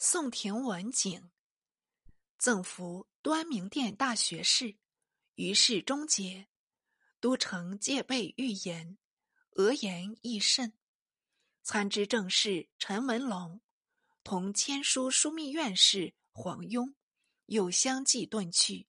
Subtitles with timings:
[0.00, 1.28] 宋廷文景，
[2.38, 4.76] 赠福端明殿大学士，
[5.34, 6.46] 于是终结。
[7.18, 8.96] 都城戒备预言，
[9.56, 10.72] 俄言亦甚。
[11.64, 13.60] 参知政事陈文龙，
[14.22, 16.94] 同签书枢密院事黄庸，
[17.46, 18.86] 又相继遁去，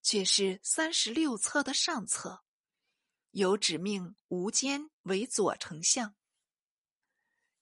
[0.00, 2.42] 却是三十六册的上册。
[3.32, 6.16] 有指命吴坚为左丞相，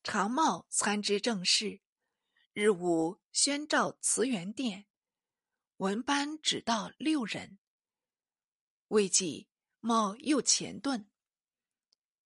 [0.05, 1.81] 常茂参知政事。
[2.59, 4.87] 日午宣召慈元殿，
[5.77, 7.59] 文班只到六人。
[8.89, 9.47] 未几，
[9.81, 11.05] 茂又前遁。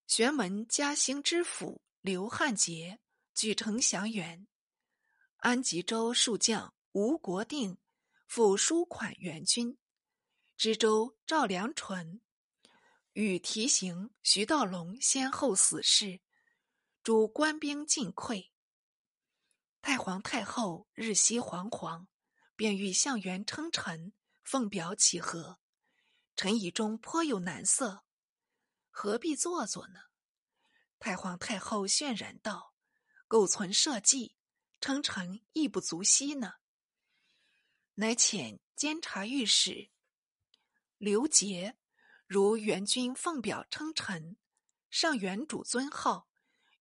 [0.07, 3.01] 玄门嘉兴知府刘汉杰
[3.35, 4.47] 举城降元。
[5.35, 7.77] 安吉州戍将吴国定
[8.25, 9.77] 复书款援军。
[10.55, 12.21] 知州赵良纯
[13.11, 16.21] 与提刑徐道龙先后死事，
[17.03, 18.47] 诸官兵尽溃。
[19.81, 22.05] 太皇太后日夕惶惶，
[22.55, 25.59] 便欲向元称臣，奉表启和。
[26.35, 28.03] 陈以中颇有难色，
[28.89, 30.01] 何必做作呢？
[30.99, 32.75] 太皇太后渲然道
[33.27, 34.35] ：“苟存社稷，
[34.79, 36.53] 称臣亦不足惜呢。”
[37.95, 39.89] 乃遣监察御史
[40.99, 41.75] 刘杰，
[42.27, 44.37] 如元君奉表称臣，
[44.91, 46.29] 上元主尊号，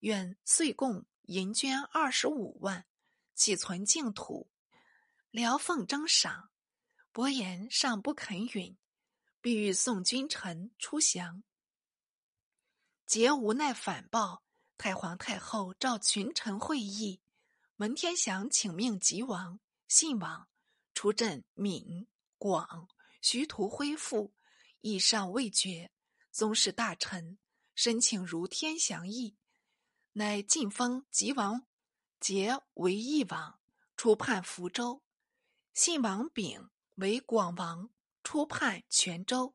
[0.00, 2.84] 愿岁贡银绢二十五万。
[3.32, 4.50] 寄存净土，
[5.30, 6.50] 辽奉征赏，
[7.10, 8.76] 伯颜尚不肯允，
[9.40, 11.42] 必欲送君臣出降。
[13.06, 14.42] 桀无奈反报，
[14.76, 17.22] 太皇太后召群臣会议，
[17.76, 20.46] 文天祥请命吉王、信王
[20.92, 22.06] 出镇闽、
[22.36, 22.88] 广，
[23.22, 24.34] 徐图恢复，
[24.82, 25.90] 意尚未决。
[26.30, 27.38] 宗室大臣
[27.74, 29.38] 申请如天祥意，
[30.20, 31.66] 乃晋封吉王。
[32.20, 33.58] 桀为义王，
[33.96, 35.00] 出叛福州；
[35.72, 37.88] 信王丙为广王，
[38.22, 39.54] 出叛泉州。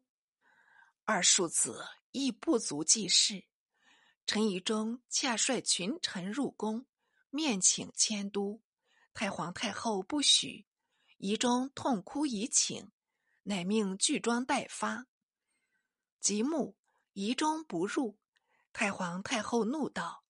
[1.03, 3.45] 二庶子亦不足济世。
[4.25, 6.87] 陈宜中恰率群臣入宫，
[7.29, 8.63] 面请迁都。
[9.13, 10.65] 太皇太后不许，
[11.17, 12.91] 宜中痛哭以请，
[13.43, 15.05] 乃命具装待发。
[16.19, 16.75] 即暮，
[17.13, 18.17] 宜中不入。
[18.73, 20.23] 太皇太后怒道：“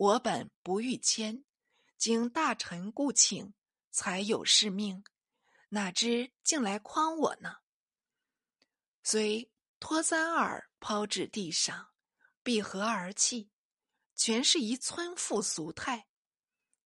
[0.00, 1.44] 我本不欲迁。”
[1.98, 3.52] 经大臣故请，
[3.90, 5.04] 才有是命，
[5.68, 7.56] 哪知竟来诓我呢？
[9.02, 11.90] 遂托簪耳抛至地上，
[12.42, 13.50] 闭合而泣，
[14.16, 16.08] 全是一村妇俗态。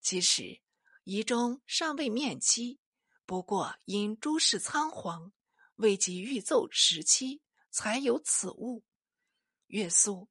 [0.00, 0.60] 其实
[1.04, 2.80] 仪中尚未面妻，
[3.24, 5.32] 不过因诸事仓皇，
[5.76, 8.84] 未及预奏时期，才有此物。
[9.68, 10.28] 月宿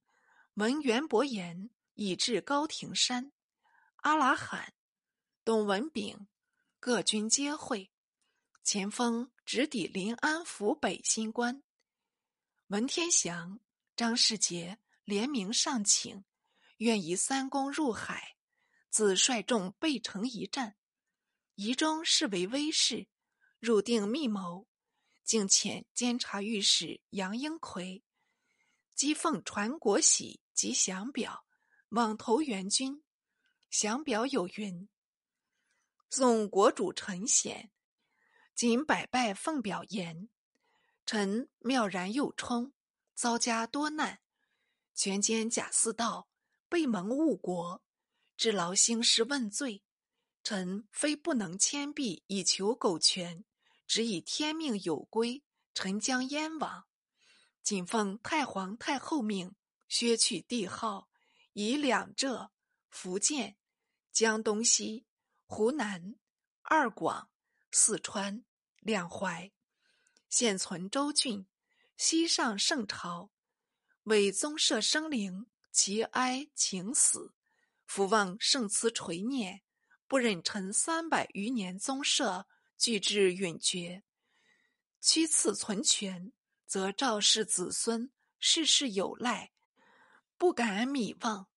[0.56, 3.32] 闻袁伯言已至高亭山。
[3.98, 4.74] 阿拉罕、
[5.46, 6.28] 董文炳
[6.80, 7.92] 各军皆会，
[8.64, 11.64] 前锋直抵临安府北新关。
[12.68, 13.60] 文天祥、
[13.96, 16.26] 张世杰联名上请，
[16.78, 18.36] 愿以三公入海，
[18.90, 20.76] 自率众备城一战。
[21.56, 23.08] 仪中视为威势，
[23.60, 24.68] 入定密谋，
[25.24, 28.04] 竟遣监察御史杨英奎
[28.96, 31.43] 击奉传国玺及降表，
[31.94, 33.04] 往投援军。
[33.70, 34.90] 降表有云：
[36.10, 37.72] 宋国主陈显，
[38.56, 40.28] 仅百拜奉表言：
[41.06, 42.74] 臣妙然又冲，
[43.14, 44.22] 遭家多难，
[44.96, 46.28] 权奸贾似道，
[46.68, 47.84] 被蒙误国，
[48.38, 49.84] 致劳兴师问罪。
[50.44, 53.46] 臣非不能谦避以求苟全，
[53.86, 55.44] 只以天命有归，
[55.76, 56.86] 臣将燕王。
[57.62, 59.56] 谨奉太皇太后命，
[59.88, 61.08] 削去帝号，
[61.54, 62.52] 以两浙、
[62.90, 63.58] 福建。
[64.12, 65.08] 江东西、
[65.48, 66.14] 湖南、
[66.62, 67.32] 二广、
[67.72, 68.46] 四川、
[68.78, 69.52] 两淮，
[70.30, 71.48] 现存州郡，
[71.98, 73.32] 西上圣朝，
[74.04, 77.34] 为宗社生灵，其哀情死，
[77.88, 79.64] 伏望圣慈垂念，
[80.08, 82.48] 不忍臣三百余年宗社
[82.78, 84.04] 俱至陨绝，
[85.02, 86.32] 屈赐存全，
[86.68, 89.53] 则赵氏子孙世世有赖，
[90.44, 91.48] 不敢米望。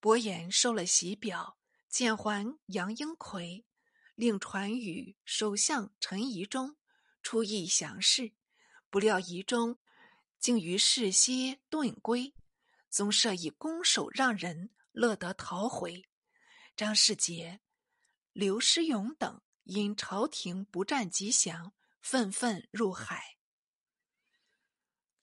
[0.00, 1.58] 伯言收了喜表。
[1.90, 3.66] 遣还杨英奎，
[4.14, 6.78] 令传与首相陈宜中
[7.22, 8.32] 出议降事，
[8.88, 9.78] 不料宜中
[10.38, 12.32] 竟于事歇遁归。
[12.88, 16.08] 宗社以攻守让人，乐得逃回。
[16.74, 17.60] 张世杰、
[18.32, 23.36] 刘师勇等因朝廷不战吉祥，愤愤入海。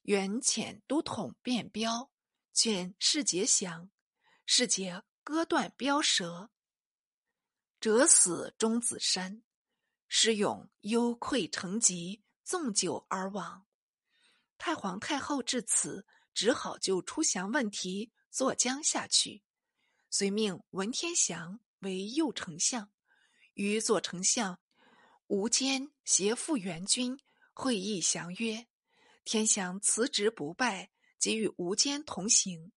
[0.03, 2.11] 原遣都统卞彪
[2.53, 3.89] 劝世杰降，
[4.45, 6.51] 世杰割断彪舌。
[7.79, 9.43] 折死钟子山，
[10.07, 13.65] 施勇忧愧成疾，纵酒而亡。
[14.57, 19.43] 太皇太后至此，只好就出降问题坐江下去，
[20.09, 22.89] 遂命文天祥为右丞相，
[23.55, 24.59] 与左丞相
[25.27, 27.19] 吴坚携副援军
[27.51, 28.67] 会议降约。
[29.25, 30.92] 天祥辞职不拜，
[31.23, 32.73] 即与吴坚同行。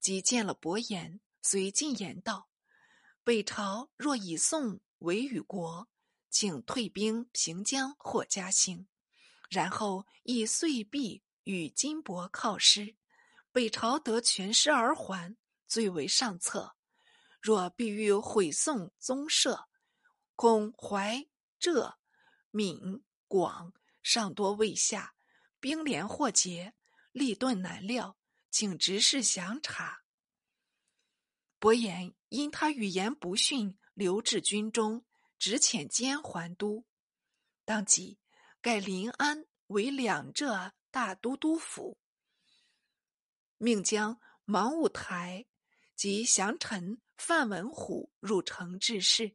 [0.00, 2.48] 即见了伯颜，遂进言道。
[3.22, 5.88] 北朝若以宋为与国，
[6.28, 8.88] 请退兵平江或嘉兴，
[9.48, 12.96] 然后以岁币与金帛犒师，
[13.52, 15.36] 北朝得全师而还，
[15.68, 16.74] 最为上策。
[17.40, 19.68] 若必欲毁宋宗社，
[20.34, 21.24] 恐怀
[21.60, 22.00] 浙、
[22.50, 23.72] 闽、广
[24.02, 25.14] 尚多未下，
[25.60, 26.74] 兵连或结，
[27.16, 28.18] 力顿难料，
[28.50, 30.02] 请直事详查。
[31.58, 35.02] 伯颜因他语言不逊，留至军中，
[35.38, 36.84] 只遣监还都。
[37.64, 38.18] 当即
[38.60, 41.96] 改临安为两浙大都督府，
[43.56, 45.46] 命将芒务台
[45.94, 49.34] 及降臣范文虎入城治事。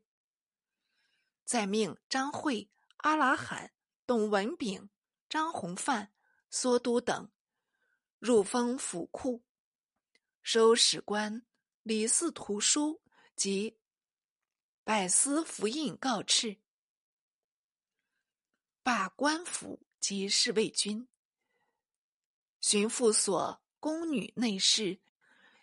[1.43, 3.73] 再命张惠、阿拉罕、
[4.05, 4.91] 董文炳、
[5.27, 6.13] 张弘范、
[6.51, 7.31] 梭都等
[8.21, 9.43] 入封府库，
[10.43, 11.43] 收史官。
[11.81, 13.01] 李四图书
[13.35, 13.79] 及
[14.83, 16.59] 百司符印告敕，
[18.83, 21.07] 罢官府及侍卫军，
[22.59, 25.01] 巡抚所宫女内侍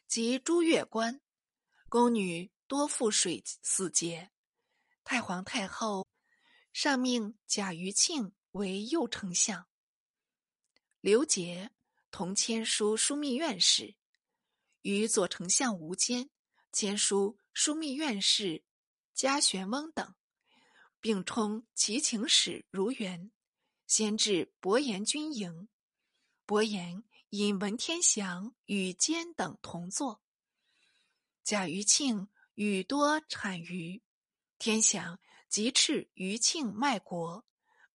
[0.09, 1.21] 及诸月官，
[1.89, 4.33] 宫女多负水死节。
[5.05, 6.05] 太皇太后
[6.73, 9.69] 上命贾余庆为右丞相，
[11.01, 11.71] 刘杰
[12.11, 13.95] 同签书枢密院事。
[14.83, 16.31] 与左丞相吴坚
[16.73, 18.65] 签书枢密院事
[19.13, 20.15] 嘉玄翁等，
[21.01, 23.31] 并充骑请使如元，
[23.87, 25.69] 先至伯颜军营。
[26.47, 30.23] 伯颜引文天祥与坚等同坐。
[31.45, 34.03] 贾余庆与多产于
[34.59, 35.19] 天祥
[35.49, 37.45] 即斥余庆卖国，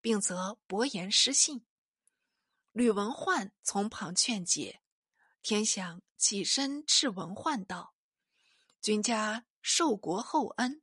[0.00, 1.66] 并责伯颜失信。
[2.74, 4.82] 吕文焕从旁劝解。
[5.42, 7.94] 天祥起身斥文焕道
[8.82, 10.82] ：“君家受国厚恩，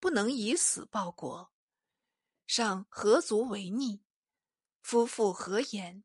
[0.00, 1.52] 不能以死报国，
[2.46, 4.02] 尚何足为逆？
[4.80, 6.02] 夫妇何言？”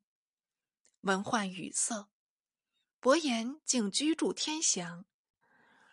[1.02, 2.10] 文焕语塞。
[3.00, 5.06] 伯颜竟居住天祥，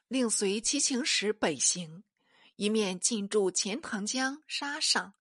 [0.08, 2.02] 令随七情使北行，
[2.56, 5.14] 一面进驻钱塘江沙上。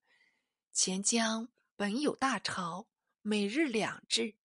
[0.74, 2.88] 钱江本有大潮，
[3.22, 4.36] 每日两至，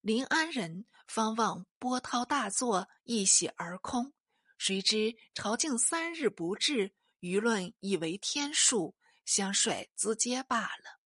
[0.00, 0.86] 临安人。
[1.06, 4.12] 方望波涛大作，一洗而空。
[4.56, 8.94] 谁知朝觐三日不至，舆论以为天数，
[9.24, 11.00] 相率自接罢了。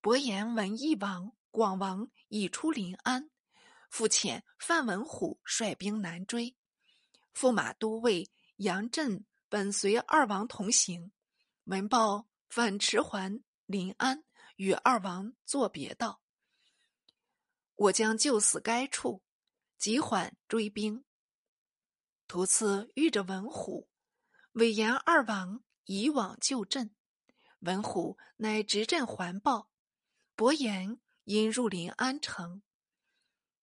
[0.00, 3.28] 伯颜闻义王、广王已出临安，
[3.90, 6.54] 复遣范文虎率兵南追。
[7.34, 11.10] 驸马都尉杨震本随二王同行，
[11.64, 14.22] 闻报反迟还临安，
[14.56, 16.20] 与二王作别道。
[17.74, 19.22] 我将就死该处，
[19.78, 21.04] 急缓追兵。
[22.26, 23.88] 途次遇着文虎，
[24.52, 26.94] 委言二王以往就阵。
[27.60, 29.70] 文虎乃执阵环抱。
[30.34, 32.62] 伯颜因入临安城，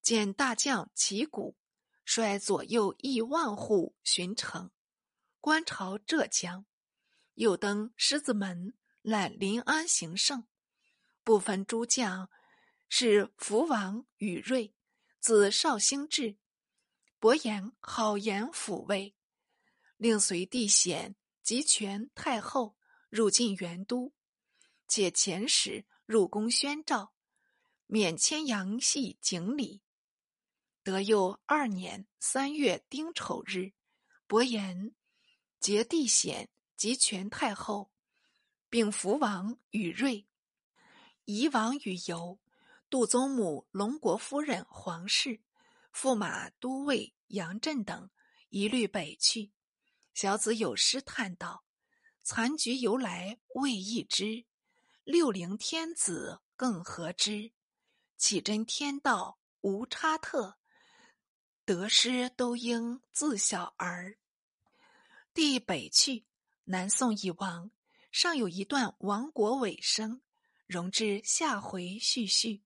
[0.01, 1.55] 见大将旗鼓，
[2.03, 4.71] 率左右亿万户巡城，
[5.39, 6.65] 观朝浙江，
[7.35, 10.47] 又登狮子门揽临安行胜，
[11.23, 12.29] 部分诸将。
[12.95, 14.75] 是福王宇瑞，
[15.19, 16.37] 子绍兴志，
[17.17, 19.15] 伯颜好言抚慰，
[19.97, 22.77] 令随帝显及权太后
[23.09, 24.13] 入晋元都，
[24.87, 27.15] 且遣使入宫宣诏，
[27.87, 29.81] 免迁阳系景礼。
[30.83, 33.71] 德佑二年三月丁丑日，
[34.27, 34.93] 伯颜
[35.59, 37.91] 结帝显及权太后，
[38.69, 40.27] 并福王宇瑞，
[41.25, 42.39] 移王与游。
[42.89, 45.39] 杜宗母龙国夫人黄氏、
[45.91, 48.11] 驸马都尉杨震等
[48.49, 49.51] 一律北去。
[50.13, 51.63] 小子有诗叹道
[52.21, 54.45] ：“残局由来未易知，
[55.03, 57.51] 六陵天子更何知？
[58.15, 60.59] 岂真天道无差特，
[61.65, 64.19] 得失都应自小儿。”
[65.33, 66.25] 帝北去，
[66.65, 67.71] 南宋已亡，
[68.11, 70.21] 尚有一段亡国尾声，
[70.73, 72.63] 容至下回续叙。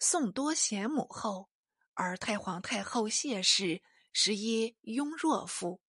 [0.00, 1.48] 宋多贤母后，
[1.94, 3.80] 而太皇太后谢氏
[4.12, 5.80] 实依雍若父，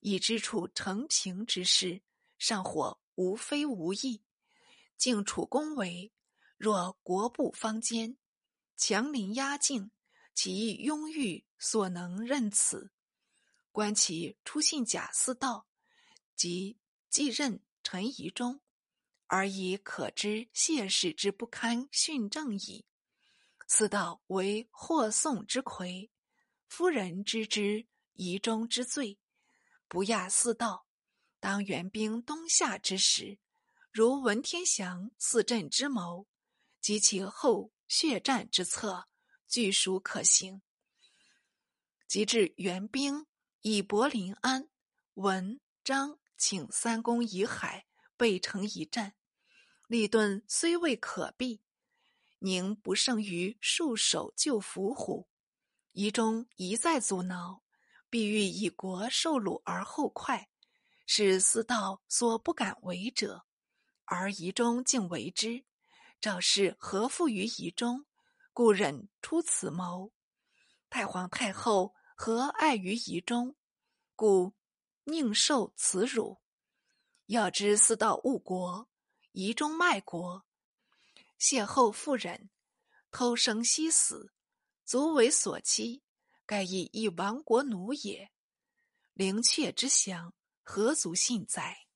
[0.00, 2.00] 以知处承平之事，
[2.38, 4.22] 上火无非无益。
[4.96, 6.10] 境处恭维，
[6.56, 8.16] 若国不方坚，
[8.78, 9.90] 强邻压境，
[10.34, 12.90] 其庸欲所能任此？
[13.70, 15.68] 观其出信假四道，
[16.34, 16.78] 即
[17.10, 18.62] 继任陈仪中，
[19.28, 22.84] 而已可知谢氏之不堪训政矣。
[23.68, 26.10] 四道为霍宋之魁，
[26.66, 29.18] 夫人知之仪中之罪，
[29.86, 30.86] 不亚四道。
[31.40, 33.38] 当援兵东下之时。
[33.90, 36.26] 如文天祥四镇之谋
[36.80, 39.08] 及其后血战之策，
[39.48, 40.62] 据属可行。
[42.06, 43.26] 及至援兵
[43.60, 44.68] 以博临安，
[45.14, 49.14] 文张请三公以海备城一战，
[49.88, 51.62] 立顿虽未可避，
[52.40, 55.26] 宁不胜于束手就缚乎？
[55.92, 57.62] 夷中一再阻挠，
[58.10, 60.50] 必欲以国受辱而后快，
[61.06, 63.46] 是四道所不敢为者。
[64.04, 65.64] 而夷中竟为之，
[66.20, 68.04] 赵氏何负于夷中，
[68.52, 70.12] 故忍出此谋。
[70.90, 73.56] 太皇太后何爱于夷中，
[74.14, 74.52] 故
[75.04, 76.42] 宁受此辱。
[77.24, 78.87] 要知四道误国，
[79.40, 80.44] 夷中卖国，
[81.38, 82.50] 邂逅妇人，
[83.12, 84.32] 偷生惜死，
[84.84, 86.02] 足为所欺，
[86.44, 88.32] 盖以一亡国奴也。
[89.12, 91.86] 灵阙之祥，何足信哉？